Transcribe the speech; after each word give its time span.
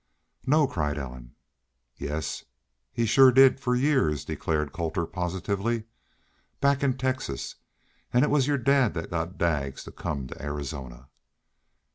"No!" 0.47 0.65
cried 0.65 0.97
Ellen. 0.97 1.35
"Yes, 1.95 2.43
he 2.91 3.05
shore 3.05 3.31
did, 3.31 3.59
for 3.59 3.75
years," 3.75 4.25
declared 4.25 4.71
Colter, 4.71 5.05
positively. 5.05 5.83
"Back 6.59 6.81
in 6.81 6.97
Texas. 6.97 7.57
An' 8.11 8.23
it 8.23 8.31
was 8.31 8.47
your 8.47 8.57
dad 8.57 8.95
that 8.95 9.11
got 9.11 9.37
Daggs 9.37 9.83
to 9.83 9.91
come 9.91 10.25
to 10.25 10.41
Arizona." 10.41 11.07